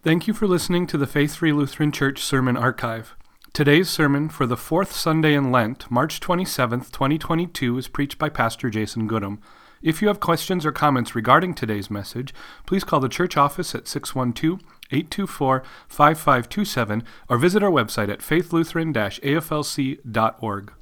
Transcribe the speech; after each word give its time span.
Thank 0.00 0.28
you 0.28 0.32
for 0.32 0.46
listening 0.46 0.86
to 0.88 0.96
the 0.96 1.08
Faith 1.08 1.34
Free 1.34 1.52
Lutheran 1.52 1.90
Church 1.90 2.22
Sermon 2.22 2.56
Archive. 2.56 3.16
Today's 3.52 3.88
sermon 3.88 4.28
for 4.28 4.46
the 4.46 4.56
fourth 4.56 4.92
Sunday 4.92 5.34
in 5.34 5.50
Lent, 5.50 5.90
March 5.90 6.20
27th, 6.20 6.92
2022, 6.92 7.76
is 7.76 7.88
preached 7.88 8.16
by 8.16 8.28
Pastor 8.28 8.70
Jason 8.70 9.08
Goodham. 9.08 9.40
If 9.82 10.00
you 10.00 10.06
have 10.06 10.20
questions 10.20 10.64
or 10.64 10.70
comments 10.70 11.16
regarding 11.16 11.54
today's 11.54 11.90
message, 11.90 12.32
please 12.64 12.84
call 12.84 13.00
the 13.00 13.08
church 13.08 13.36
office 13.36 13.74
at 13.74 13.88
612 13.88 14.60
824 14.92 15.64
5527 15.88 17.02
or 17.28 17.36
visit 17.36 17.64
our 17.64 17.70
website 17.70 18.08
at 18.08 18.20
faithlutheran 18.20 18.94
aflc.org. 18.94 20.72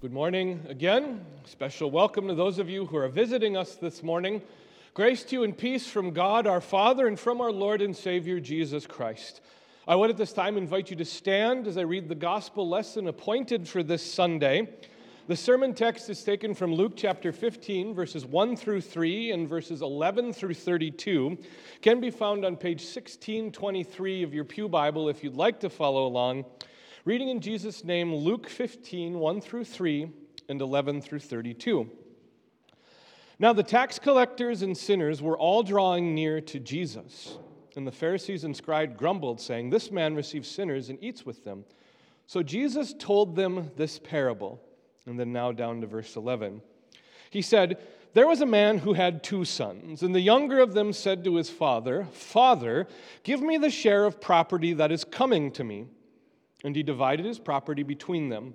Good 0.00 0.12
morning 0.12 0.66
again. 0.68 1.24
Special 1.44 1.92
welcome 1.92 2.26
to 2.26 2.34
those 2.34 2.58
of 2.58 2.68
you 2.68 2.86
who 2.86 2.96
are 2.96 3.08
visiting 3.08 3.56
us 3.56 3.76
this 3.76 4.02
morning. 4.02 4.42
Grace 4.94 5.24
to 5.24 5.34
you 5.34 5.42
and 5.42 5.58
peace 5.58 5.88
from 5.88 6.12
God 6.12 6.46
our 6.46 6.60
Father 6.60 7.08
and 7.08 7.18
from 7.18 7.40
our 7.40 7.50
Lord 7.50 7.82
and 7.82 7.96
Savior 7.96 8.38
Jesus 8.38 8.86
Christ. 8.86 9.40
I 9.88 9.96
would 9.96 10.08
at 10.08 10.16
this 10.16 10.32
time 10.32 10.56
invite 10.56 10.88
you 10.88 10.94
to 10.94 11.04
stand 11.04 11.66
as 11.66 11.76
I 11.76 11.80
read 11.80 12.08
the 12.08 12.14
gospel 12.14 12.68
lesson 12.68 13.08
appointed 13.08 13.66
for 13.66 13.82
this 13.82 14.08
Sunday. 14.08 14.68
The 15.26 15.34
sermon 15.34 15.74
text 15.74 16.08
is 16.10 16.22
taken 16.22 16.54
from 16.54 16.72
Luke 16.72 16.92
chapter 16.94 17.32
15, 17.32 17.92
verses 17.92 18.24
1 18.24 18.54
through 18.54 18.82
3 18.82 19.32
and 19.32 19.48
verses 19.48 19.82
11 19.82 20.32
through 20.32 20.54
32. 20.54 21.38
Can 21.82 22.00
be 22.00 22.10
found 22.10 22.44
on 22.44 22.54
page 22.54 22.78
1623 22.78 24.22
of 24.22 24.32
your 24.32 24.44
Pew 24.44 24.68
Bible 24.68 25.08
if 25.08 25.24
you'd 25.24 25.34
like 25.34 25.58
to 25.58 25.70
follow 25.70 26.06
along. 26.06 26.44
Reading 27.04 27.30
in 27.30 27.40
Jesus' 27.40 27.82
name, 27.82 28.14
Luke 28.14 28.48
15, 28.48 29.18
1 29.18 29.40
through 29.40 29.64
3 29.64 30.08
and 30.48 30.60
11 30.60 31.00
through 31.00 31.18
32. 31.18 31.90
Now, 33.38 33.52
the 33.52 33.62
tax 33.62 33.98
collectors 33.98 34.62
and 34.62 34.76
sinners 34.76 35.20
were 35.20 35.36
all 35.36 35.62
drawing 35.62 36.14
near 36.14 36.40
to 36.42 36.60
Jesus. 36.60 37.38
And 37.76 37.86
the 37.86 37.92
Pharisees 37.92 38.44
and 38.44 38.56
scribes 38.56 38.96
grumbled, 38.96 39.40
saying, 39.40 39.70
This 39.70 39.90
man 39.90 40.14
receives 40.14 40.48
sinners 40.48 40.88
and 40.88 41.02
eats 41.02 41.26
with 41.26 41.44
them. 41.44 41.64
So 42.26 42.42
Jesus 42.42 42.94
told 42.98 43.34
them 43.34 43.70
this 43.76 43.98
parable. 43.98 44.60
And 45.06 45.18
then 45.18 45.32
now 45.32 45.52
down 45.52 45.80
to 45.80 45.86
verse 45.86 46.16
11. 46.16 46.62
He 47.30 47.42
said, 47.42 47.78
There 48.14 48.28
was 48.28 48.40
a 48.40 48.46
man 48.46 48.78
who 48.78 48.92
had 48.92 49.24
two 49.24 49.44
sons, 49.44 50.02
and 50.02 50.14
the 50.14 50.20
younger 50.20 50.60
of 50.60 50.72
them 50.72 50.92
said 50.92 51.24
to 51.24 51.34
his 51.34 51.50
father, 51.50 52.06
Father, 52.12 52.86
give 53.24 53.42
me 53.42 53.58
the 53.58 53.70
share 53.70 54.04
of 54.04 54.20
property 54.20 54.72
that 54.74 54.92
is 54.92 55.04
coming 55.04 55.50
to 55.52 55.64
me. 55.64 55.86
And 56.62 56.76
he 56.76 56.82
divided 56.82 57.26
his 57.26 57.38
property 57.38 57.82
between 57.82 58.28
them. 58.28 58.54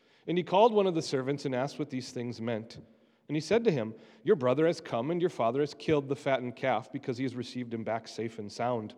And 0.27 0.37
he 0.37 0.43
called 0.43 0.73
one 0.73 0.87
of 0.87 0.95
the 0.95 1.01
servants 1.01 1.45
and 1.45 1.55
asked 1.55 1.79
what 1.79 1.89
these 1.89 2.11
things 2.11 2.39
meant. 2.39 2.77
And 3.27 3.35
he 3.35 3.41
said 3.41 3.63
to 3.63 3.71
him, 3.71 3.93
Your 4.23 4.35
brother 4.35 4.67
has 4.67 4.81
come, 4.81 5.09
and 5.09 5.21
your 5.21 5.29
father 5.29 5.61
has 5.61 5.73
killed 5.73 6.09
the 6.09 6.15
fattened 6.15 6.55
calf 6.55 6.91
because 6.91 7.17
he 7.17 7.23
has 7.23 7.35
received 7.35 7.73
him 7.73 7.83
back 7.83 8.07
safe 8.07 8.39
and 8.39 8.51
sound. 8.51 8.93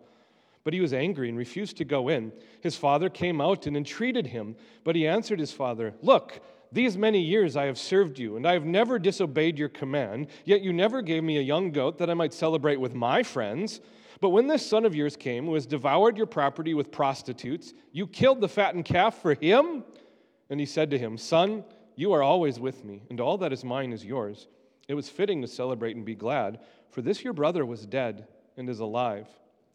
But 0.64 0.74
he 0.74 0.80
was 0.80 0.92
angry 0.92 1.28
and 1.28 1.38
refused 1.38 1.76
to 1.76 1.84
go 1.84 2.08
in. 2.08 2.32
His 2.60 2.76
father 2.76 3.08
came 3.08 3.40
out 3.40 3.66
and 3.66 3.76
entreated 3.76 4.26
him, 4.26 4.56
but 4.82 4.96
he 4.96 5.06
answered 5.06 5.38
his 5.38 5.52
father, 5.52 5.94
Look, 6.02 6.40
these 6.72 6.98
many 6.98 7.20
years 7.20 7.56
I 7.56 7.66
have 7.66 7.78
served 7.78 8.18
you, 8.18 8.36
and 8.36 8.44
I 8.44 8.54
have 8.54 8.64
never 8.64 8.98
disobeyed 8.98 9.58
your 9.58 9.68
command, 9.68 10.26
yet 10.44 10.62
you 10.62 10.72
never 10.72 11.02
gave 11.02 11.22
me 11.22 11.38
a 11.38 11.42
young 11.42 11.70
goat 11.70 11.98
that 11.98 12.10
I 12.10 12.14
might 12.14 12.34
celebrate 12.34 12.80
with 12.80 12.94
my 12.94 13.22
friends. 13.22 13.80
But 14.20 14.30
when 14.30 14.48
this 14.48 14.66
son 14.66 14.84
of 14.84 14.94
yours 14.94 15.16
came, 15.16 15.44
who 15.44 15.54
has 15.54 15.66
devoured 15.66 16.16
your 16.16 16.26
property 16.26 16.74
with 16.74 16.90
prostitutes, 16.90 17.74
you 17.92 18.08
killed 18.08 18.40
the 18.40 18.48
fattened 18.48 18.86
calf 18.86 19.22
for 19.22 19.34
him? 19.34 19.84
And 20.50 20.60
he 20.60 20.66
said 20.66 20.90
to 20.90 20.98
him, 20.98 21.16
Son, 21.16 21.64
you 21.96 22.12
are 22.12 22.22
always 22.22 22.58
with 22.58 22.84
me, 22.84 23.02
and 23.10 23.20
all 23.20 23.38
that 23.38 23.52
is 23.52 23.64
mine 23.64 23.92
is 23.92 24.04
yours. 24.04 24.48
It 24.88 24.94
was 24.94 25.08
fitting 25.08 25.40
to 25.42 25.48
celebrate 25.48 25.96
and 25.96 26.04
be 26.04 26.14
glad, 26.14 26.60
for 26.90 27.02
this 27.02 27.24
your 27.24 27.32
brother 27.32 27.64
was 27.64 27.86
dead 27.86 28.26
and 28.56 28.68
is 28.68 28.80
alive. 28.80 29.28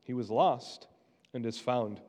He 0.03 0.13
was 0.13 0.29
lost 0.29 0.87
and 1.33 1.45
is 1.45 1.57
found. 1.57 1.99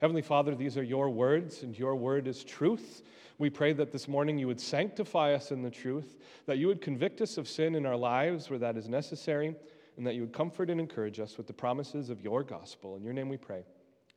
Heavenly 0.00 0.22
Father, 0.22 0.54
these 0.54 0.76
are 0.76 0.82
your 0.82 1.10
words, 1.10 1.62
and 1.62 1.78
your 1.78 1.94
word 1.94 2.26
is 2.26 2.42
truth. 2.42 3.02
We 3.38 3.50
pray 3.50 3.72
that 3.74 3.92
this 3.92 4.08
morning 4.08 4.38
you 4.38 4.46
would 4.48 4.60
sanctify 4.60 5.34
us 5.34 5.52
in 5.52 5.62
the 5.62 5.70
truth, 5.70 6.18
that 6.46 6.58
you 6.58 6.66
would 6.66 6.80
convict 6.80 7.20
us 7.20 7.38
of 7.38 7.48
sin 7.48 7.74
in 7.74 7.86
our 7.86 7.96
lives 7.96 8.50
where 8.50 8.58
that 8.58 8.76
is 8.76 8.88
necessary, 8.88 9.54
and 9.96 10.06
that 10.06 10.14
you 10.14 10.22
would 10.22 10.32
comfort 10.32 10.70
and 10.70 10.80
encourage 10.80 11.20
us 11.20 11.36
with 11.36 11.46
the 11.46 11.52
promises 11.52 12.10
of 12.10 12.20
your 12.20 12.42
gospel. 12.42 12.96
In 12.96 13.04
your 13.04 13.12
name 13.12 13.28
we 13.28 13.36
pray. 13.36 13.64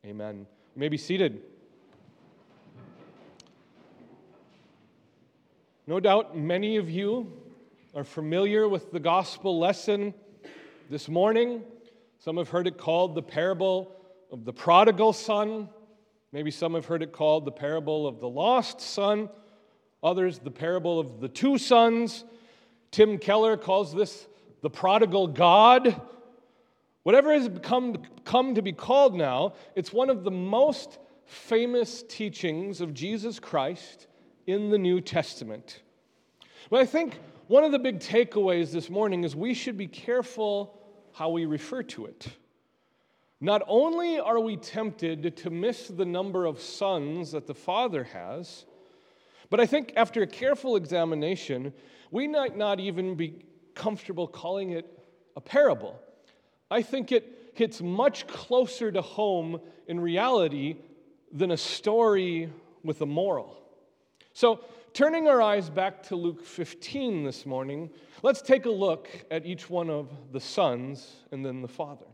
Amen. 0.04 0.46
You 0.74 0.80
may 0.80 0.88
be 0.88 0.96
seated. 0.96 1.42
No 5.88 6.00
doubt 6.00 6.36
many 6.36 6.78
of 6.78 6.90
you 6.90 7.32
are 7.94 8.02
familiar 8.02 8.68
with 8.68 8.90
the 8.90 8.98
gospel 8.98 9.56
lesson 9.56 10.14
this 10.90 11.08
morning. 11.08 11.62
Some 12.18 12.38
have 12.38 12.48
heard 12.48 12.66
it 12.66 12.76
called 12.76 13.14
the 13.14 13.22
parable 13.22 13.94
of 14.32 14.44
the 14.44 14.52
prodigal 14.52 15.12
son. 15.12 15.68
Maybe 16.32 16.50
some 16.50 16.74
have 16.74 16.86
heard 16.86 17.04
it 17.04 17.12
called 17.12 17.44
the 17.44 17.52
parable 17.52 18.08
of 18.08 18.18
the 18.18 18.28
lost 18.28 18.80
son. 18.80 19.30
Others, 20.02 20.40
the 20.40 20.50
parable 20.50 20.98
of 20.98 21.20
the 21.20 21.28
two 21.28 21.56
sons. 21.56 22.24
Tim 22.90 23.16
Keller 23.16 23.56
calls 23.56 23.94
this 23.94 24.26
the 24.62 24.70
prodigal 24.70 25.28
God. 25.28 26.02
Whatever 27.04 27.32
has 27.32 27.48
become 27.48 27.98
come 28.24 28.56
to 28.56 28.62
be 28.62 28.72
called 28.72 29.14
now, 29.14 29.52
it's 29.76 29.92
one 29.92 30.10
of 30.10 30.24
the 30.24 30.32
most 30.32 30.98
famous 31.26 32.02
teachings 32.08 32.80
of 32.80 32.92
Jesus 32.92 33.38
Christ 33.38 34.08
in 34.46 34.70
the 34.70 34.78
New 34.78 35.00
Testament. 35.00 35.82
But 36.70 36.80
I 36.80 36.86
think 36.86 37.18
one 37.48 37.64
of 37.64 37.72
the 37.72 37.78
big 37.78 38.00
takeaways 38.00 38.72
this 38.72 38.90
morning 38.90 39.24
is 39.24 39.36
we 39.36 39.54
should 39.54 39.76
be 39.76 39.86
careful 39.86 40.80
how 41.12 41.30
we 41.30 41.46
refer 41.46 41.82
to 41.82 42.06
it. 42.06 42.28
Not 43.40 43.62
only 43.66 44.18
are 44.18 44.40
we 44.40 44.56
tempted 44.56 45.36
to 45.36 45.50
miss 45.50 45.88
the 45.88 46.04
number 46.04 46.46
of 46.46 46.60
sons 46.60 47.32
that 47.32 47.46
the 47.46 47.54
Father 47.54 48.04
has, 48.04 48.64
but 49.50 49.60
I 49.60 49.66
think 49.66 49.92
after 49.96 50.22
a 50.22 50.26
careful 50.26 50.76
examination, 50.76 51.72
we 52.10 52.26
might 52.26 52.56
not 52.56 52.80
even 52.80 53.14
be 53.14 53.44
comfortable 53.74 54.26
calling 54.26 54.70
it 54.70 54.86
a 55.36 55.40
parable. 55.40 56.00
I 56.70 56.82
think 56.82 57.12
it 57.12 57.52
hits 57.54 57.80
much 57.80 58.26
closer 58.26 58.90
to 58.90 59.02
home 59.02 59.60
in 59.86 60.00
reality 60.00 60.76
than 61.32 61.50
a 61.50 61.56
story 61.56 62.50
with 62.82 63.00
a 63.02 63.06
moral. 63.06 63.65
So, 64.36 64.60
turning 64.92 65.28
our 65.28 65.40
eyes 65.40 65.70
back 65.70 66.02
to 66.08 66.14
Luke 66.14 66.44
15 66.44 67.24
this 67.24 67.46
morning, 67.46 67.88
let's 68.22 68.42
take 68.42 68.66
a 68.66 68.70
look 68.70 69.08
at 69.30 69.46
each 69.46 69.70
one 69.70 69.88
of 69.88 70.10
the 70.30 70.40
sons 70.40 71.10
and 71.32 71.42
then 71.42 71.62
the 71.62 71.68
father. 71.68 72.04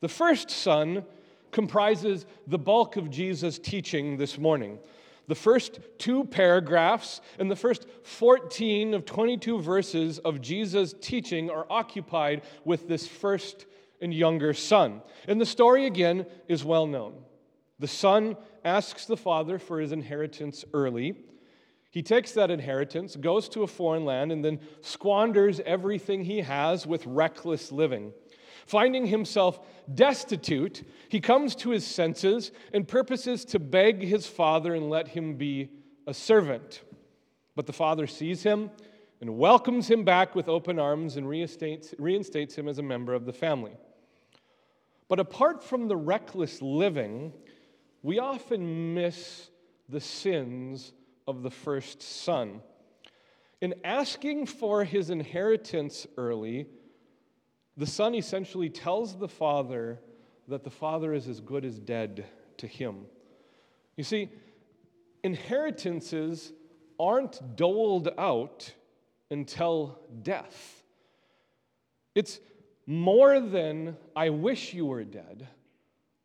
The 0.00 0.08
first 0.08 0.50
son 0.50 1.04
comprises 1.52 2.26
the 2.48 2.58
bulk 2.58 2.96
of 2.96 3.10
Jesus' 3.10 3.60
teaching 3.60 4.16
this 4.16 4.38
morning. 4.38 4.80
The 5.28 5.36
first 5.36 5.78
two 5.98 6.24
paragraphs 6.24 7.20
and 7.38 7.48
the 7.48 7.54
first 7.54 7.86
14 8.02 8.92
of 8.92 9.04
22 9.04 9.60
verses 9.60 10.18
of 10.18 10.40
Jesus' 10.40 10.96
teaching 11.00 11.48
are 11.48 11.66
occupied 11.70 12.42
with 12.64 12.88
this 12.88 13.06
first 13.06 13.66
and 14.00 14.12
younger 14.12 14.52
son. 14.52 15.00
And 15.28 15.40
the 15.40 15.46
story 15.46 15.86
again 15.86 16.26
is 16.48 16.64
well 16.64 16.88
known. 16.88 17.14
The 17.78 17.86
son 17.86 18.36
asks 18.64 19.06
the 19.06 19.16
father 19.16 19.58
for 19.58 19.80
his 19.80 19.92
inheritance 19.92 20.64
early. 20.72 21.14
He 21.90 22.02
takes 22.02 22.32
that 22.32 22.50
inheritance, 22.50 23.16
goes 23.16 23.48
to 23.50 23.62
a 23.62 23.66
foreign 23.66 24.04
land, 24.04 24.30
and 24.30 24.44
then 24.44 24.60
squanders 24.80 25.60
everything 25.66 26.24
he 26.24 26.38
has 26.40 26.86
with 26.86 27.06
reckless 27.06 27.72
living. 27.72 28.12
Finding 28.66 29.06
himself 29.06 29.58
destitute, 29.92 30.84
he 31.08 31.20
comes 31.20 31.56
to 31.56 31.70
his 31.70 31.84
senses 31.84 32.52
and 32.72 32.86
purposes 32.86 33.44
to 33.46 33.58
beg 33.58 34.02
his 34.02 34.26
father 34.26 34.74
and 34.74 34.88
let 34.88 35.08
him 35.08 35.34
be 35.34 35.70
a 36.06 36.14
servant. 36.14 36.82
But 37.56 37.66
the 37.66 37.72
father 37.72 38.06
sees 38.06 38.44
him 38.44 38.70
and 39.20 39.36
welcomes 39.36 39.90
him 39.90 40.04
back 40.04 40.34
with 40.34 40.48
open 40.48 40.78
arms 40.78 41.16
and 41.16 41.28
reinstates, 41.28 41.94
reinstates 41.98 42.54
him 42.54 42.68
as 42.68 42.78
a 42.78 42.82
member 42.82 43.12
of 43.12 43.26
the 43.26 43.32
family. 43.32 43.72
But 45.08 45.18
apart 45.18 45.64
from 45.64 45.88
the 45.88 45.96
reckless 45.96 46.62
living, 46.62 47.32
we 48.02 48.18
often 48.18 48.94
miss 48.94 49.50
the 49.88 50.00
sins 50.00 50.92
of 51.26 51.42
the 51.42 51.50
first 51.50 52.02
son. 52.02 52.60
In 53.60 53.74
asking 53.84 54.46
for 54.46 54.84
his 54.84 55.10
inheritance 55.10 56.06
early, 56.16 56.66
the 57.76 57.86
son 57.86 58.14
essentially 58.14 58.70
tells 58.70 59.18
the 59.18 59.28
father 59.28 60.00
that 60.48 60.64
the 60.64 60.70
father 60.70 61.12
is 61.12 61.28
as 61.28 61.40
good 61.40 61.64
as 61.64 61.78
dead 61.78 62.26
to 62.56 62.66
him. 62.66 63.06
You 63.96 64.04
see, 64.04 64.30
inheritances 65.22 66.52
aren't 66.98 67.56
doled 67.56 68.08
out 68.18 68.72
until 69.30 69.98
death. 70.22 70.82
It's 72.14 72.40
more 72.86 73.40
than, 73.40 73.96
I 74.16 74.30
wish 74.30 74.74
you 74.74 74.86
were 74.86 75.04
dead. 75.04 75.46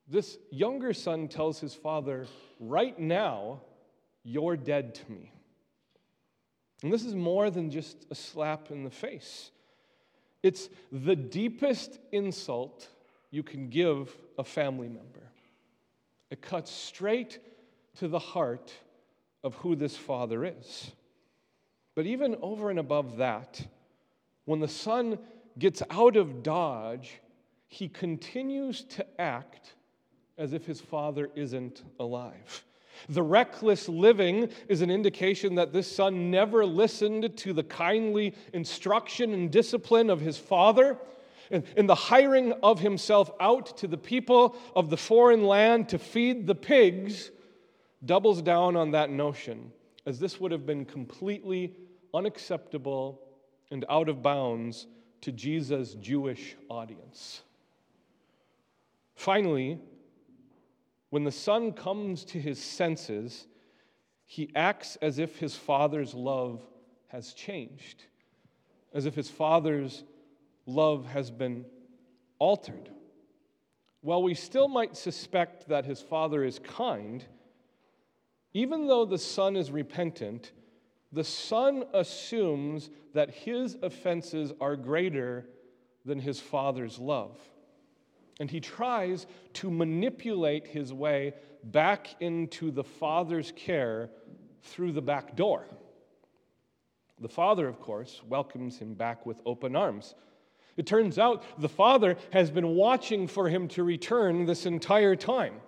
This 0.07 0.37
younger 0.51 0.93
son 0.93 1.27
tells 1.27 1.59
his 1.59 1.73
father, 1.73 2.27
Right 2.59 2.97
now, 2.97 3.61
you're 4.23 4.57
dead 4.57 4.95
to 4.95 5.11
me. 5.11 5.31
And 6.83 6.91
this 6.91 7.03
is 7.03 7.15
more 7.15 7.49
than 7.49 7.71
just 7.71 8.05
a 8.11 8.15
slap 8.15 8.71
in 8.71 8.83
the 8.83 8.89
face. 8.89 9.51
It's 10.43 10.69
the 10.91 11.15
deepest 11.15 11.99
insult 12.11 12.87
you 13.31 13.43
can 13.43 13.69
give 13.69 14.15
a 14.37 14.43
family 14.43 14.87
member. 14.87 15.31
It 16.29 16.41
cuts 16.41 16.71
straight 16.71 17.39
to 17.97 18.07
the 18.07 18.19
heart 18.19 18.71
of 19.43 19.55
who 19.55 19.75
this 19.75 19.97
father 19.97 20.45
is. 20.45 20.91
But 21.95 22.05
even 22.05 22.35
over 22.41 22.69
and 22.69 22.79
above 22.79 23.17
that, 23.17 23.65
when 24.45 24.59
the 24.59 24.67
son 24.67 25.17
gets 25.57 25.81
out 25.89 26.17
of 26.17 26.43
Dodge, 26.43 27.19
he 27.67 27.87
continues 27.87 28.83
to 28.83 29.05
act 29.19 29.73
as 30.37 30.53
if 30.53 30.65
his 30.65 30.81
father 30.81 31.29
isn't 31.35 31.83
alive. 31.99 32.63
The 33.09 33.23
reckless 33.23 33.89
living 33.89 34.49
is 34.67 34.81
an 34.81 34.89
indication 34.89 35.55
that 35.55 35.73
this 35.73 35.93
son 35.93 36.31
never 36.31 36.65
listened 36.65 37.37
to 37.37 37.53
the 37.53 37.63
kindly 37.63 38.33
instruction 38.53 39.33
and 39.33 39.51
discipline 39.51 40.09
of 40.09 40.21
his 40.21 40.37
father. 40.37 40.97
In 41.51 41.85
the 41.85 41.95
hiring 41.95 42.53
of 42.63 42.79
himself 42.79 43.29
out 43.39 43.77
to 43.77 43.87
the 43.87 43.97
people 43.97 44.55
of 44.75 44.89
the 44.89 44.97
foreign 44.97 45.43
land 45.43 45.89
to 45.89 45.99
feed 45.99 46.47
the 46.47 46.55
pigs, 46.55 47.31
doubles 48.03 48.41
down 48.41 48.75
on 48.75 48.91
that 48.91 49.09
notion, 49.11 49.71
as 50.05 50.19
this 50.19 50.39
would 50.39 50.51
have 50.51 50.65
been 50.65 50.85
completely 50.85 51.75
unacceptable 52.13 53.21
and 53.71 53.85
out 53.89 54.09
of 54.09 54.23
bounds 54.23 54.87
to 55.21 55.31
Jesus' 55.31 55.95
Jewish 55.95 56.55
audience. 56.69 57.41
Finally, 59.15 59.79
when 61.15 61.23
the 61.23 61.31
son 61.31 61.71
comes 61.71 62.25
to 62.25 62.41
his 62.41 62.61
senses, 62.61 63.47
he 64.25 64.51
acts 64.53 64.97
as 64.97 65.17
if 65.17 65.37
his 65.37 65.55
father's 65.55 66.13
love 66.13 66.61
has 67.07 67.31
changed, 67.31 68.03
as 68.93 69.05
if 69.05 69.15
his 69.15 69.29
father's 69.29 70.03
love 70.65 71.05
has 71.05 71.31
been 71.31 71.63
altered. 72.37 72.89
While 74.01 74.23
we 74.23 74.33
still 74.33 74.67
might 74.67 74.97
suspect 74.97 75.69
that 75.69 75.85
his 75.85 76.01
father 76.01 76.43
is 76.43 76.59
kind, 76.59 77.23
even 78.53 78.85
though 78.85 79.05
the 79.05 79.17
son 79.17 79.55
is 79.55 79.71
repentant, 79.71 80.51
the 81.13 81.23
son 81.23 81.85
assumes 81.93 82.89
that 83.13 83.29
his 83.29 83.77
offenses 83.81 84.51
are 84.59 84.75
greater 84.75 85.47
than 86.03 86.19
his 86.19 86.41
father's 86.41 86.99
love 86.99 87.39
and 88.39 88.49
he 88.49 88.59
tries 88.59 89.27
to 89.53 89.71
manipulate 89.71 90.67
his 90.67 90.91
way 90.91 91.33
back 91.63 92.15
into 92.19 92.71
the 92.71 92.83
father's 92.83 93.51
care 93.55 94.09
through 94.61 94.91
the 94.91 95.01
back 95.01 95.35
door. 95.35 95.65
The 97.19 97.29
father, 97.29 97.67
of 97.67 97.79
course, 97.79 98.21
welcomes 98.27 98.77
him 98.77 98.93
back 98.93 99.25
with 99.25 99.39
open 99.45 99.75
arms. 99.75 100.15
It 100.75 100.85
turns 100.85 101.17
out 101.17 101.43
the 101.59 101.69
father 101.69 102.17
has 102.31 102.51
been 102.51 102.75
watching 102.75 103.27
for 103.27 103.47
him 103.47 103.69
to 103.69 103.83
return 103.83 104.45
this 104.45 104.65
entire 104.65 105.15
time. 105.15 105.61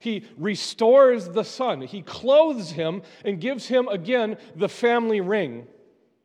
He 0.00 0.24
restores 0.38 1.28
the 1.28 1.44
son, 1.44 1.82
he 1.82 2.02
clothes 2.02 2.70
him, 2.70 3.02
and 3.24 3.40
gives 3.40 3.66
him 3.66 3.88
again 3.88 4.36
the 4.56 4.68
family 4.68 5.20
ring. 5.20 5.66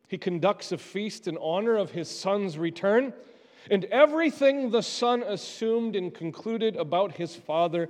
He 0.08 0.18
conducts 0.18 0.72
a 0.72 0.78
feast 0.78 1.28
in 1.28 1.36
honor 1.38 1.76
of 1.76 1.90
his 1.90 2.08
son's 2.08 2.58
return 2.58 3.12
and 3.68 3.84
everything 3.86 4.70
the 4.70 4.82
son 4.82 5.22
assumed 5.22 5.96
and 5.96 6.14
concluded 6.14 6.76
about 6.76 7.12
his 7.12 7.34
father 7.34 7.88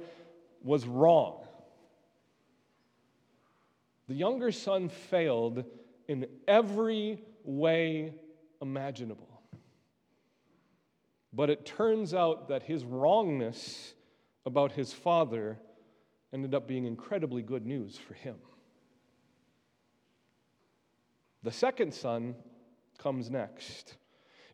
was 0.62 0.87
wrong. 0.87 1.46
The 4.08 4.14
younger 4.14 4.50
son 4.50 4.88
failed 4.88 5.64
in 6.08 6.26
every 6.49 7.22
way 7.44 8.14
imaginable. 8.61 9.43
But 11.32 11.50
it 11.50 11.64
turns 11.64 12.12
out 12.12 12.49
that 12.49 12.64
his 12.64 12.84
wrongness 12.84 13.94
about 14.44 14.72
his 14.72 14.93
father 14.93 15.58
ended 16.32 16.55
up 16.55 16.67
being 16.67 16.87
incredibly 16.87 17.43
good 17.43 17.67
news 17.67 17.96
for 17.96 18.14
him. 18.14 18.37
The 21.43 21.52
second 21.52 21.94
son 21.94 22.34
comes 22.99 23.31
next. 23.31 23.96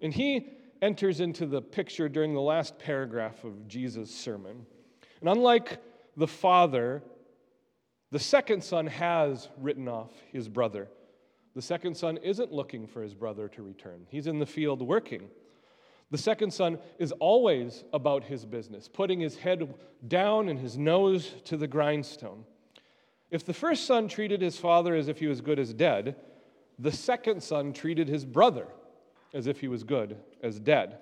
And 0.00 0.12
he 0.12 0.52
enters 0.82 1.20
into 1.20 1.46
the 1.46 1.62
picture 1.62 2.08
during 2.08 2.34
the 2.34 2.40
last 2.40 2.78
paragraph 2.78 3.44
of 3.44 3.66
Jesus' 3.68 4.14
sermon. 4.14 4.66
And 5.20 5.28
unlike 5.28 5.82
the 6.16 6.26
father, 6.26 7.02
the 8.10 8.18
second 8.18 8.62
son 8.62 8.86
has 8.86 9.48
written 9.58 9.88
off 9.88 10.10
his 10.32 10.48
brother. 10.48 10.88
The 11.54 11.62
second 11.62 11.96
son 11.96 12.18
isn't 12.18 12.52
looking 12.52 12.86
for 12.86 13.02
his 13.02 13.14
brother 13.14 13.48
to 13.48 13.62
return, 13.62 14.06
he's 14.10 14.26
in 14.26 14.38
the 14.38 14.46
field 14.46 14.82
working. 14.82 15.28
The 16.12 16.18
second 16.18 16.52
son 16.52 16.78
is 17.00 17.10
always 17.12 17.82
about 17.92 18.22
his 18.22 18.44
business, 18.44 18.86
putting 18.86 19.18
his 19.18 19.36
head 19.36 19.74
down 20.06 20.48
and 20.48 20.56
his 20.56 20.78
nose 20.78 21.34
to 21.46 21.56
the 21.56 21.66
grindstone. 21.66 22.44
If 23.32 23.44
the 23.44 23.52
first 23.52 23.86
son 23.86 24.06
treated 24.06 24.40
his 24.40 24.56
father 24.56 24.94
as 24.94 25.08
if 25.08 25.18
he 25.18 25.26
was 25.26 25.40
good 25.40 25.58
as 25.58 25.74
dead, 25.74 26.14
the 26.78 26.92
second 26.92 27.42
son 27.42 27.72
treated 27.72 28.06
his 28.06 28.24
brother 28.24 28.68
as 29.32 29.46
if 29.46 29.60
he 29.60 29.68
was 29.68 29.84
good 29.84 30.16
as 30.42 30.58
dead. 30.58 30.98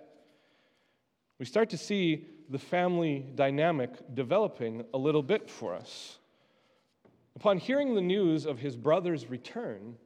We 1.38 1.46
start 1.46 1.70
to 1.70 1.78
see 1.78 2.26
the 2.48 2.58
family 2.58 3.26
dynamic 3.34 3.90
developing 4.14 4.84
a 4.92 4.98
little 4.98 5.22
bit 5.22 5.50
for 5.50 5.74
us. 5.74 6.18
Upon 7.36 7.58
hearing 7.58 7.94
the 7.94 8.00
news 8.00 8.46
of 8.46 8.58
his 8.58 8.76
brother's 8.76 9.28
return, 9.28 9.96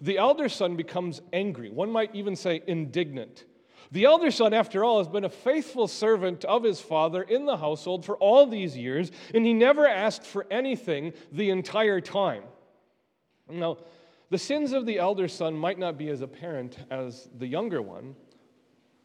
the 0.00 0.18
elder 0.18 0.48
son 0.48 0.76
becomes 0.76 1.20
angry. 1.32 1.70
One 1.70 1.90
might 1.90 2.14
even 2.14 2.34
say 2.34 2.62
indignant. 2.66 3.44
The 3.92 4.04
elder 4.04 4.30
son, 4.30 4.54
after 4.54 4.84
all, 4.84 4.98
has 4.98 5.08
been 5.08 5.24
a 5.24 5.28
faithful 5.28 5.86
servant 5.86 6.44
of 6.46 6.64
his 6.64 6.80
father 6.80 7.22
in 7.22 7.44
the 7.44 7.58
household 7.58 8.04
for 8.04 8.16
all 8.16 8.46
these 8.46 8.76
years, 8.76 9.12
and 9.34 9.44
he 9.44 9.52
never 9.52 9.86
asked 9.86 10.24
for 10.24 10.46
anything 10.50 11.12
the 11.30 11.50
entire 11.50 12.00
time. 12.00 12.42
Now, 13.50 13.78
the 14.32 14.38
sins 14.38 14.72
of 14.72 14.86
the 14.86 14.98
elder 14.98 15.28
son 15.28 15.54
might 15.54 15.78
not 15.78 15.98
be 15.98 16.08
as 16.08 16.22
apparent 16.22 16.78
as 16.90 17.28
the 17.36 17.46
younger 17.46 17.82
one, 17.82 18.16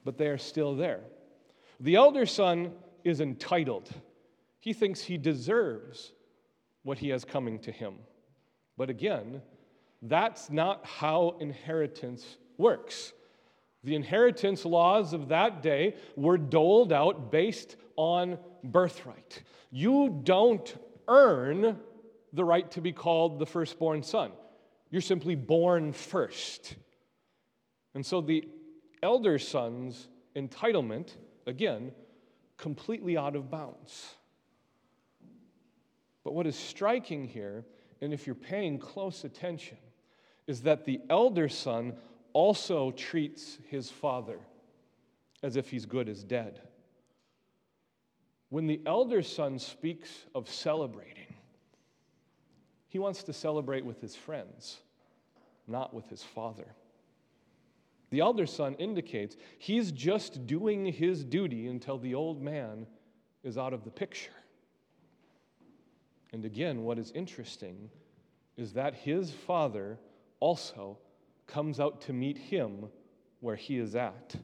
but 0.06 0.18
they 0.18 0.28
are 0.28 0.38
still 0.38 0.74
there. 0.74 1.02
The 1.82 1.96
elder 1.96 2.26
son 2.26 2.72
is 3.04 3.20
entitled. 3.20 3.90
He 4.62 4.72
thinks 4.72 5.02
he 5.02 5.18
deserves 5.18 6.14
what 6.84 6.98
he 6.98 7.10
has 7.10 7.26
coming 7.26 7.60
to 7.60 7.74
him. 7.74 7.96
But 8.78 8.90
again, 8.90 9.42
that's 10.02 10.50
not 10.50 10.86
how 10.86 11.36
inheritance 11.42 12.38
works. 12.58 13.12
The 13.84 13.96
inheritance 13.96 14.64
laws 14.64 15.12
of 15.12 15.28
that 15.28 15.62
day 15.62 15.96
were 16.16 16.38
doled 16.38 16.94
out 16.94 17.34
based 17.34 17.76
on 17.98 18.40
birthright. 18.64 19.44
You 19.72 20.22
don't 20.24 20.74
earn 21.10 21.78
the 22.32 22.46
right 22.46 22.72
to 22.72 22.80
be 22.80 22.94
called 22.94 23.40
the 23.40 23.46
firstborn 23.46 24.04
son. 24.04 24.32
You're 24.90 25.02
simply 25.02 25.36
born 25.36 25.94
first. 25.94 26.76
And 27.94 28.06
so 28.06 28.22
the 28.22 28.48
elder 29.04 29.40
son's 29.40 30.08
entitlement, 30.36 31.16
again, 31.46 31.92
completely 32.58 33.18
out 33.18 33.36
of 33.36 33.50
bounds. 33.50 34.16
But 36.24 36.34
what 36.34 36.48
is 36.48 36.56
striking 36.56 37.28
here, 37.28 37.66
and 38.02 38.14
if 38.14 38.26
you're 38.26 38.36
paying 38.36 38.80
close 38.80 39.24
attention, 39.24 39.78
is 40.46 40.62
that 40.62 40.86
the 40.86 41.00
elder 41.10 41.50
son 41.50 41.96
also 42.34 42.92
treats 42.92 43.58
his 43.70 43.90
father 43.90 44.40
as 45.44 45.56
if 45.56 45.70
he's 45.70 45.86
good 45.86 46.10
as 46.10 46.24
dead. 46.24 46.62
When 48.50 48.68
the 48.68 48.82
elder 48.86 49.22
son 49.22 49.60
speaks 49.60 50.26
of 50.34 50.50
celebrating, 50.50 51.27
he 52.88 53.00
wants 53.00 53.24
to 53.24 53.34
celebrate 53.34 53.86
with 53.86 54.02
his 54.02 54.16
friends, 54.16 54.78
not 55.68 55.94
with 55.94 56.10
his 56.10 56.24
father. 56.24 56.68
The 58.10 58.22
elder 58.22 58.46
son 58.46 58.76
indicates 58.76 59.36
he's 59.58 59.92
just 59.92 60.48
doing 60.48 60.86
his 60.86 61.24
duty 61.24 61.68
until 61.68 61.98
the 61.98 62.16
old 62.16 62.42
man 62.42 62.88
is 63.44 63.58
out 63.58 63.74
of 63.74 63.84
the 63.84 63.92
picture. 63.92 64.32
And 66.32 66.46
again, 66.46 66.84
what 66.84 67.00
is 67.00 67.12
interesting 67.12 67.90
is 68.56 68.74
that 68.74 68.94
his 68.94 69.32
father 69.32 70.00
also 70.40 70.98
comes 71.46 71.80
out 71.80 72.02
to 72.02 72.14
meet 72.14 72.38
him 72.38 72.86
where 73.40 73.56
he 73.56 73.78
is 73.78 73.96
at. 73.96 74.36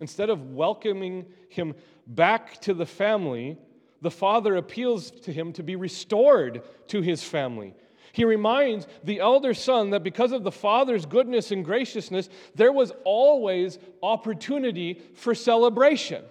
Instead 0.00 0.30
of 0.30 0.50
welcoming 0.52 1.26
him 1.48 1.74
back 2.06 2.60
to 2.60 2.74
the 2.74 2.86
family, 2.86 3.58
the 4.00 4.10
father 4.10 4.56
appeals 4.56 5.10
to 5.10 5.32
him 5.32 5.52
to 5.54 5.62
be 5.62 5.76
restored 5.76 6.62
to 6.88 7.00
his 7.00 7.22
family. 7.22 7.74
He 8.12 8.24
reminds 8.24 8.86
the 9.04 9.20
elder 9.20 9.54
son 9.54 9.90
that 9.90 10.02
because 10.02 10.32
of 10.32 10.42
the 10.42 10.52
father's 10.52 11.06
goodness 11.06 11.50
and 11.50 11.64
graciousness, 11.64 12.28
there 12.54 12.72
was 12.72 12.92
always 13.04 13.78
opportunity 14.02 15.00
for 15.14 15.34
celebration. 15.34 16.24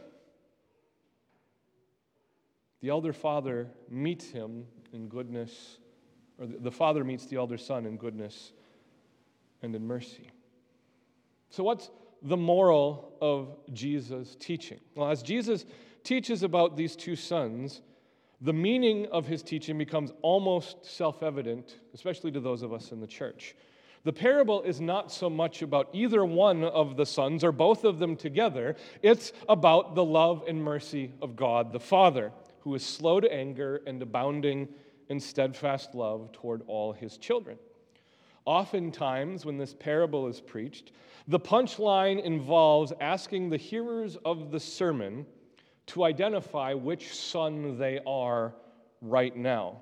The 2.81 2.89
elder 2.89 3.13
father 3.13 3.67
meets 3.89 4.29
him 4.29 4.65
in 4.93 5.07
goodness, 5.07 5.79
or 6.39 6.47
the 6.47 6.71
father 6.71 7.03
meets 7.03 7.25
the 7.25 7.37
elder 7.37 7.57
son 7.57 7.85
in 7.85 7.97
goodness 7.97 8.53
and 9.61 9.75
in 9.75 9.85
mercy. 9.85 10.29
So, 11.49 11.63
what's 11.63 11.89
the 12.21 12.37
moral 12.37 13.13
of 13.21 13.57
Jesus' 13.73 14.35
teaching? 14.39 14.79
Well, 14.95 15.09
as 15.09 15.21
Jesus 15.21 15.65
teaches 16.07 16.41
about 16.41 16.77
these 16.77 16.95
two 16.95 17.17
sons, 17.17 17.81
the 18.39 18.53
meaning 18.53 19.07
of 19.11 19.27
his 19.27 19.43
teaching 19.43 19.77
becomes 19.77 20.13
almost 20.21 20.85
self 20.85 21.21
evident, 21.21 21.79
especially 21.93 22.31
to 22.31 22.39
those 22.39 22.61
of 22.61 22.71
us 22.71 22.93
in 22.93 23.01
the 23.01 23.07
church. 23.07 23.55
The 24.05 24.13
parable 24.13 24.61
is 24.61 24.79
not 24.79 25.11
so 25.11 25.29
much 25.29 25.61
about 25.63 25.89
either 25.91 26.23
one 26.23 26.63
of 26.63 26.95
the 26.95 27.05
sons 27.05 27.43
or 27.43 27.51
both 27.51 27.83
of 27.83 27.99
them 27.99 28.15
together, 28.15 28.77
it's 29.01 29.33
about 29.49 29.95
the 29.95 30.05
love 30.05 30.43
and 30.47 30.63
mercy 30.63 31.11
of 31.21 31.35
God 31.35 31.73
the 31.73 31.79
Father, 31.79 32.31
who 32.61 32.73
is 32.73 32.85
slow 32.85 33.19
to 33.19 33.31
anger 33.33 33.81
and 33.85 34.01
abounding 34.01 34.69
in 35.09 35.19
steadfast 35.19 35.93
love 35.93 36.31
toward 36.31 36.61
all 36.67 36.93
his 36.93 37.17
children. 37.17 37.57
Oftentimes, 38.45 39.45
when 39.45 39.57
this 39.57 39.73
parable 39.73 40.27
is 40.27 40.39
preached, 40.39 40.93
the 41.27 41.39
punchline 41.39 42.23
involves 42.23 42.93
asking 43.01 43.49
the 43.49 43.57
hearers 43.57 44.15
of 44.23 44.51
the 44.51 44.59
sermon 44.59 45.25
to 45.87 46.03
identify 46.03 46.73
which 46.73 47.13
son 47.15 47.77
they 47.77 47.99
are 48.05 48.53
right 49.01 49.35
now. 49.35 49.81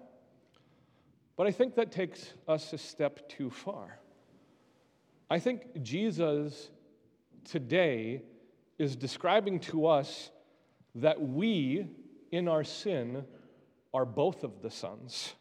But 1.35 1.47
I 1.47 1.51
think 1.51 1.75
that 1.75 1.91
takes 1.91 2.33
us 2.47 2.71
a 2.73 2.77
step 2.77 3.27
too 3.27 3.49
far. 3.49 3.99
I 5.29 5.39
think 5.39 5.81
Jesus 5.81 6.69
today 7.43 8.21
is 8.77 8.95
describing 8.95 9.59
to 9.59 9.87
us 9.87 10.31
that 10.95 11.21
we, 11.21 11.87
in 12.31 12.47
our 12.47 12.63
sin, 12.63 13.25
are 13.93 14.05
both 14.05 14.43
of 14.43 14.61
the 14.61 14.69
sons. 14.69 15.33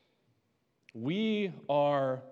We 0.94 1.52
are 1.68 2.22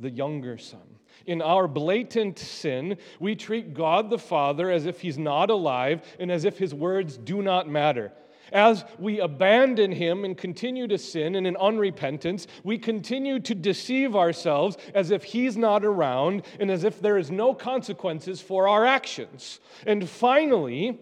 the 0.00 0.10
younger 0.10 0.58
son. 0.58 0.80
In 1.26 1.42
our 1.42 1.68
blatant 1.68 2.38
sin, 2.38 2.96
we 3.18 3.36
treat 3.36 3.74
God 3.74 4.10
the 4.10 4.18
Father 4.18 4.70
as 4.70 4.86
if 4.86 5.00
he's 5.00 5.18
not 5.18 5.50
alive 5.50 6.02
and 6.18 6.30
as 6.30 6.44
if 6.44 6.58
his 6.58 6.74
words 6.74 7.16
do 7.18 7.42
not 7.42 7.68
matter. 7.68 8.12
As 8.52 8.84
we 8.98 9.20
abandon 9.20 9.92
him 9.92 10.24
and 10.24 10.36
continue 10.36 10.88
to 10.88 10.98
sin 10.98 11.36
and 11.36 11.46
in 11.46 11.54
unrepentance, 11.54 12.46
we 12.64 12.78
continue 12.78 13.38
to 13.40 13.54
deceive 13.54 14.16
ourselves 14.16 14.76
as 14.94 15.10
if 15.10 15.22
he's 15.22 15.56
not 15.56 15.84
around 15.84 16.42
and 16.58 16.70
as 16.70 16.82
if 16.82 17.00
there 17.00 17.16
is 17.16 17.30
no 17.30 17.54
consequences 17.54 18.40
for 18.40 18.66
our 18.66 18.84
actions. 18.84 19.60
And 19.86 20.08
finally, 20.08 20.98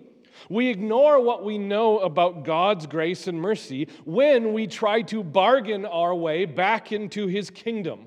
we 0.50 0.68
ignore 0.68 1.20
what 1.20 1.44
we 1.44 1.58
know 1.58 2.00
about 2.00 2.44
God's 2.44 2.86
grace 2.86 3.26
and 3.26 3.40
mercy 3.40 3.88
when 4.04 4.52
we 4.52 4.66
try 4.66 5.02
to 5.02 5.24
bargain 5.24 5.86
our 5.86 6.14
way 6.14 6.44
back 6.44 6.92
into 6.92 7.26
his 7.26 7.50
kingdom. 7.50 8.06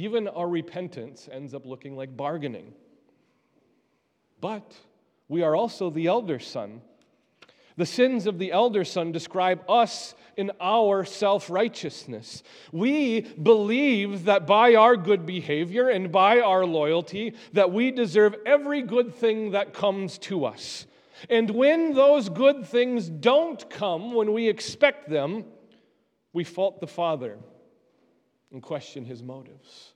Even 0.00 0.28
our 0.28 0.48
repentance 0.48 1.28
ends 1.30 1.52
up 1.52 1.66
looking 1.66 1.94
like 1.94 2.16
bargaining. 2.16 2.72
But 4.40 4.74
we 5.28 5.42
are 5.42 5.54
also 5.54 5.90
the 5.90 6.06
elder 6.06 6.38
son. 6.38 6.80
The 7.76 7.84
sins 7.84 8.26
of 8.26 8.38
the 8.38 8.50
elder 8.50 8.82
son 8.82 9.12
describe 9.12 9.62
us 9.68 10.14
in 10.38 10.52
our 10.58 11.04
self 11.04 11.50
righteousness. 11.50 12.42
We 12.72 13.20
believe 13.20 14.24
that 14.24 14.46
by 14.46 14.74
our 14.74 14.96
good 14.96 15.26
behavior 15.26 15.90
and 15.90 16.10
by 16.10 16.40
our 16.40 16.64
loyalty 16.64 17.34
that 17.52 17.70
we 17.70 17.90
deserve 17.90 18.36
every 18.46 18.80
good 18.80 19.14
thing 19.14 19.50
that 19.50 19.74
comes 19.74 20.16
to 20.20 20.46
us. 20.46 20.86
And 21.28 21.50
when 21.50 21.92
those 21.92 22.30
good 22.30 22.66
things 22.66 23.10
don't 23.10 23.68
come 23.68 24.14
when 24.14 24.32
we 24.32 24.48
expect 24.48 25.10
them, 25.10 25.44
we 26.32 26.44
fault 26.44 26.80
the 26.80 26.86
Father 26.86 27.38
and 28.52 28.62
question 28.62 29.04
his 29.04 29.22
motives. 29.22 29.92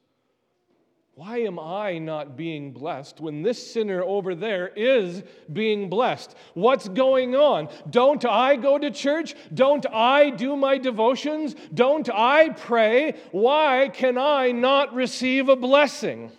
Why 1.17 1.39
am 1.39 1.61
I 1.61 1.99
not 1.99 2.37
being 2.37 2.73
blessed 2.73 3.21
when 3.21 3.43
this 3.43 3.73
sinner 3.73 4.03
over 4.03 4.35
there 4.35 4.73
is 4.75 5.23
being 5.53 5.89
blessed? 5.89 6.35
What's 6.55 6.89
going 6.89 7.37
on? 7.37 7.69
Don't 7.89 8.25
I 8.25 8.57
go 8.57 8.79
to 8.79 8.91
church? 8.91 9.37
Don't 9.55 9.87
I 9.93 10.31
do 10.31 10.57
my 10.57 10.77
devotions? 10.77 11.55
Don't 11.73 12.09
I 12.13 12.49
pray? 12.49 13.15
Why 13.31 13.91
can 13.93 14.19
I 14.19 14.51
not 14.51 14.93
receive 14.93 15.49
a 15.49 15.55
blessing? 15.55 16.33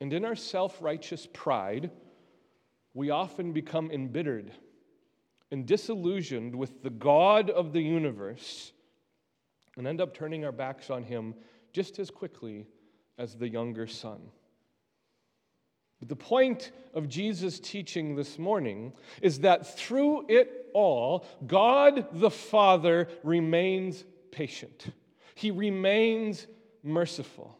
And 0.00 0.12
in 0.14 0.24
our 0.24 0.36
self 0.36 0.80
righteous 0.80 1.28
pride, 1.30 1.90
we 2.94 3.10
often 3.10 3.52
become 3.52 3.90
embittered 3.90 4.52
and 5.50 5.66
disillusioned 5.66 6.56
with 6.56 6.82
the 6.82 6.90
God 6.90 7.50
of 7.50 7.74
the 7.74 7.82
universe 7.82 8.72
and 9.76 9.86
end 9.86 10.00
up 10.00 10.14
turning 10.14 10.44
our 10.44 10.52
backs 10.52 10.90
on 10.90 11.02
Him 11.02 11.34
just 11.72 11.98
as 11.98 12.10
quickly 12.10 12.66
as 13.18 13.34
the 13.34 13.48
younger 13.48 13.86
son. 13.86 14.20
But 15.98 16.08
the 16.08 16.16
point 16.16 16.72
of 16.94 17.08
Jesus' 17.08 17.58
teaching 17.58 18.16
this 18.16 18.38
morning 18.38 18.92
is 19.22 19.40
that 19.40 19.76
through 19.76 20.26
it 20.28 20.66
all, 20.74 21.26
God 21.46 22.06
the 22.12 22.30
Father 22.30 23.08
remains 23.22 24.04
patient. 24.30 24.86
He 25.34 25.50
remains 25.50 26.46
merciful. 26.82 27.58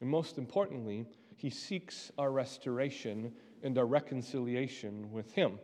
And 0.00 0.08
most 0.08 0.38
importantly, 0.38 1.06
he 1.36 1.50
seeks 1.50 2.12
our 2.18 2.30
restoration 2.30 3.32
and 3.62 3.76
our 3.78 3.86
reconciliation 3.86 5.10
with 5.12 5.32
him. 5.32 5.58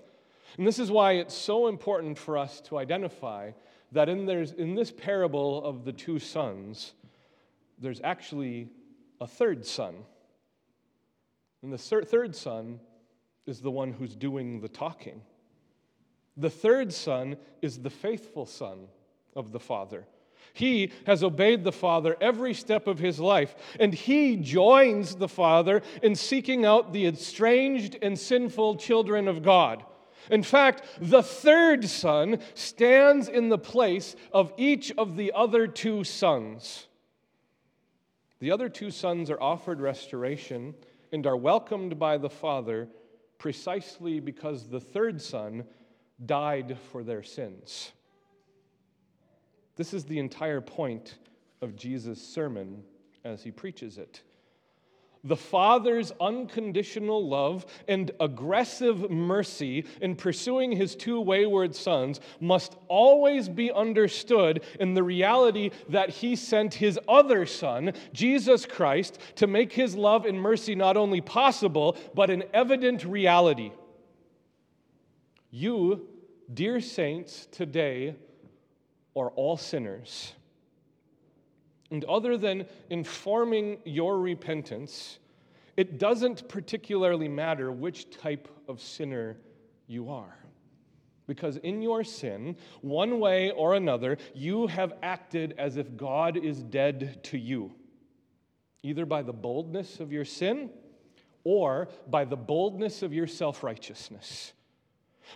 And 0.56 0.66
this 0.66 0.78
is 0.78 0.90
why 0.90 1.12
it's 1.12 1.34
so 1.34 1.68
important 1.68 2.18
for 2.18 2.38
us 2.38 2.60
to 2.62 2.78
identify 2.78 3.50
that 3.92 4.08
in, 4.08 4.28
in 4.28 4.74
this 4.74 4.90
parable 4.90 5.64
of 5.64 5.84
the 5.84 5.92
two 5.92 6.18
sons, 6.18 6.92
there's 7.78 8.00
actually 8.02 8.68
a 9.20 9.26
third 9.26 9.64
son. 9.64 9.94
And 11.62 11.72
the 11.72 11.78
third 11.78 12.36
son 12.36 12.80
is 13.46 13.60
the 13.60 13.70
one 13.70 13.92
who's 13.92 14.14
doing 14.14 14.60
the 14.60 14.68
talking. 14.68 15.22
The 16.36 16.50
third 16.50 16.92
son 16.92 17.36
is 17.62 17.78
the 17.78 17.90
faithful 17.90 18.46
son 18.46 18.86
of 19.34 19.52
the 19.52 19.58
Father. 19.58 20.04
He 20.52 20.92
has 21.06 21.22
obeyed 21.22 21.64
the 21.64 21.72
Father 21.72 22.16
every 22.20 22.54
step 22.54 22.86
of 22.86 22.98
his 22.98 23.18
life, 23.18 23.54
and 23.78 23.92
he 23.92 24.36
joins 24.36 25.16
the 25.16 25.28
Father 25.28 25.82
in 26.02 26.14
seeking 26.14 26.64
out 26.64 26.92
the 26.92 27.06
estranged 27.06 27.96
and 28.02 28.18
sinful 28.18 28.76
children 28.76 29.28
of 29.28 29.42
God. 29.42 29.84
In 30.30 30.42
fact, 30.42 30.82
the 31.00 31.22
third 31.22 31.88
son 31.88 32.40
stands 32.54 33.28
in 33.28 33.48
the 33.48 33.58
place 33.58 34.16
of 34.32 34.52
each 34.56 34.92
of 34.98 35.16
the 35.16 35.32
other 35.34 35.66
two 35.66 36.04
sons. 36.04 36.86
The 38.40 38.50
other 38.50 38.68
two 38.68 38.90
sons 38.90 39.30
are 39.30 39.40
offered 39.40 39.80
restoration 39.80 40.74
and 41.12 41.26
are 41.26 41.36
welcomed 41.36 41.98
by 41.98 42.18
the 42.18 42.30
Father 42.30 42.88
precisely 43.38 44.20
because 44.20 44.68
the 44.68 44.80
third 44.80 45.20
son 45.22 45.64
died 46.24 46.76
for 46.90 47.02
their 47.02 47.22
sins. 47.22 47.92
This 49.76 49.94
is 49.94 50.04
the 50.04 50.18
entire 50.18 50.60
point 50.60 51.18
of 51.62 51.76
Jesus' 51.76 52.20
sermon 52.20 52.82
as 53.24 53.42
he 53.42 53.50
preaches 53.50 53.98
it. 53.98 54.22
The 55.24 55.36
Father's 55.36 56.12
unconditional 56.20 57.26
love 57.26 57.66
and 57.88 58.10
aggressive 58.20 59.10
mercy 59.10 59.84
in 60.00 60.16
pursuing 60.16 60.72
his 60.72 60.94
two 60.94 61.20
wayward 61.20 61.74
sons 61.74 62.20
must 62.40 62.76
always 62.88 63.48
be 63.48 63.72
understood 63.72 64.62
in 64.78 64.94
the 64.94 65.02
reality 65.02 65.70
that 65.88 66.10
he 66.10 66.36
sent 66.36 66.74
his 66.74 66.98
other 67.08 67.46
son, 67.46 67.92
Jesus 68.12 68.64
Christ, 68.64 69.18
to 69.36 69.46
make 69.46 69.72
his 69.72 69.96
love 69.96 70.24
and 70.24 70.40
mercy 70.40 70.74
not 70.74 70.96
only 70.96 71.20
possible, 71.20 71.96
but 72.14 72.30
an 72.30 72.44
evident 72.54 73.04
reality. 73.04 73.72
You, 75.50 76.06
dear 76.52 76.80
saints, 76.80 77.46
today 77.50 78.14
are 79.16 79.30
all 79.30 79.56
sinners. 79.56 80.32
And 81.90 82.04
other 82.04 82.36
than 82.36 82.66
informing 82.90 83.78
your 83.84 84.18
repentance, 84.18 85.18
it 85.76 85.98
doesn't 85.98 86.48
particularly 86.48 87.28
matter 87.28 87.72
which 87.72 88.10
type 88.10 88.48
of 88.66 88.80
sinner 88.80 89.36
you 89.86 90.10
are. 90.10 90.36
Because 91.26 91.56
in 91.58 91.82
your 91.82 92.04
sin, 92.04 92.56
one 92.80 93.20
way 93.20 93.50
or 93.50 93.74
another, 93.74 94.16
you 94.34 94.66
have 94.66 94.94
acted 95.02 95.54
as 95.58 95.76
if 95.76 95.96
God 95.96 96.36
is 96.36 96.62
dead 96.62 97.22
to 97.24 97.38
you, 97.38 97.72
either 98.82 99.06
by 99.06 99.22
the 99.22 99.32
boldness 99.32 100.00
of 100.00 100.10
your 100.10 100.24
sin 100.24 100.70
or 101.44 101.88
by 102.08 102.24
the 102.24 102.36
boldness 102.36 103.02
of 103.02 103.12
your 103.12 103.26
self 103.26 103.62
righteousness. 103.62 104.52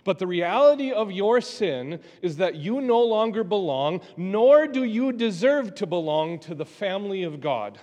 But 0.03 0.19
the 0.19 0.27
reality 0.27 0.91
of 0.91 1.11
your 1.11 1.41
sin 1.41 1.99
is 2.21 2.37
that 2.37 2.55
you 2.55 2.81
no 2.81 3.01
longer 3.01 3.43
belong, 3.43 4.01
nor 4.17 4.67
do 4.67 4.83
you 4.83 5.11
deserve 5.11 5.75
to 5.75 5.85
belong 5.85 6.39
to 6.39 6.55
the 6.55 6.65
family 6.65 7.23
of 7.23 7.39
God, 7.39 7.79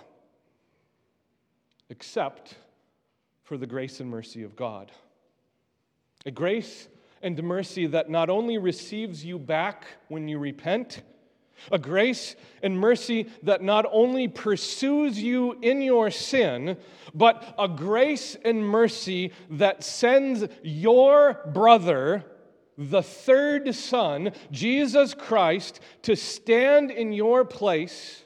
except 1.88 2.54
for 3.42 3.56
the 3.56 3.66
grace 3.66 4.00
and 4.00 4.10
mercy 4.10 4.42
of 4.42 4.56
God. 4.56 4.92
A 6.26 6.30
grace 6.30 6.88
and 7.22 7.42
mercy 7.42 7.86
that 7.86 8.10
not 8.10 8.30
only 8.30 8.58
receives 8.58 9.24
you 9.24 9.38
back 9.38 9.86
when 10.08 10.28
you 10.28 10.38
repent, 10.38 11.02
a 11.70 11.78
grace 11.78 12.36
and 12.62 12.78
mercy 12.78 13.28
that 13.42 13.62
not 13.62 13.86
only 13.90 14.28
pursues 14.28 15.22
you 15.22 15.58
in 15.62 15.82
your 15.82 16.10
sin, 16.10 16.76
but 17.14 17.54
a 17.58 17.68
grace 17.68 18.36
and 18.44 18.66
mercy 18.66 19.32
that 19.50 19.82
sends 19.84 20.44
your 20.62 21.40
brother, 21.52 22.24
the 22.76 23.02
third 23.02 23.74
Son, 23.74 24.32
Jesus 24.50 25.14
Christ, 25.14 25.80
to 26.02 26.16
stand 26.16 26.90
in 26.90 27.12
your 27.12 27.44
place 27.44 28.24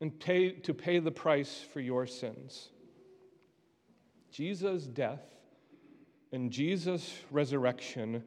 and 0.00 0.18
pay, 0.18 0.50
to 0.50 0.74
pay 0.74 0.98
the 0.98 1.10
price 1.10 1.64
for 1.72 1.80
your 1.80 2.06
sins. 2.06 2.70
Jesus' 4.30 4.86
death 4.86 5.22
and 6.32 6.50
Jesus' 6.50 7.12
resurrection 7.30 8.22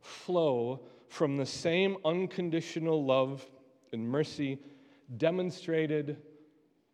flow 0.00 0.80
from 1.08 1.36
the 1.36 1.46
same 1.46 1.96
unconditional 2.04 3.04
love 3.04 3.44
and 3.92 4.08
mercy 4.08 4.58
demonstrated 5.16 6.16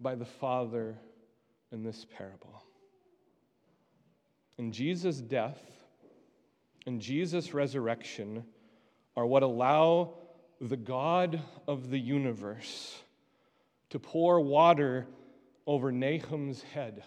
by 0.01 0.15
the 0.15 0.25
Father 0.25 0.99
in 1.71 1.83
this 1.83 2.07
parable. 2.17 2.63
And 4.59 4.73
Jesus' 4.73 5.21
death 5.21 5.61
and 6.87 7.01
Jesus' 7.01 7.55
resurrection 7.55 8.45
are 9.17 9.27
what 9.27 9.43
allow 9.43 10.15
the 10.61 10.77
God 10.77 11.41
of 11.67 11.91
the 11.91 11.99
universe 11.99 13.03
to 13.91 13.99
pour 13.99 14.41
water 14.41 15.07
over 15.67 15.91
Nahum's 15.91 16.63
head 16.63 17.03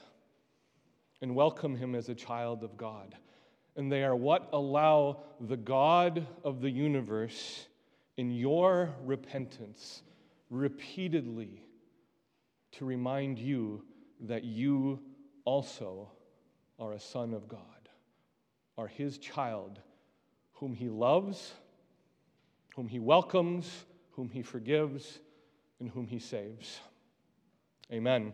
and 1.21 1.35
welcome 1.35 1.75
him 1.75 1.95
as 1.95 2.09
a 2.09 2.15
child 2.15 2.63
of 2.63 2.77
God 2.77 3.15
and 3.75 3.91
they 3.91 4.03
are 4.03 4.15
what 4.15 4.49
allow 4.53 5.23
the 5.39 5.57
God 5.57 6.25
of 6.43 6.61
the 6.61 6.69
universe 6.69 7.67
in 8.17 8.31
your 8.31 8.93
repentance 9.03 10.01
repeatedly 10.49 11.61
to 12.71 12.85
remind 12.85 13.39
you 13.39 13.83
that 14.21 14.43
you 14.43 14.99
also 15.43 16.09
are 16.79 16.93
a 16.93 16.99
son 16.99 17.33
of 17.33 17.47
God, 17.47 17.59
are 18.77 18.87
his 18.87 19.17
child, 19.17 19.79
whom 20.53 20.73
he 20.73 20.89
loves, 20.89 21.53
whom 22.75 22.87
he 22.87 22.99
welcomes, 22.99 23.85
whom 24.11 24.29
he 24.29 24.41
forgives, 24.41 25.19
and 25.79 25.89
whom 25.89 26.07
he 26.07 26.19
saves. 26.19 26.79
Amen. 27.91 28.33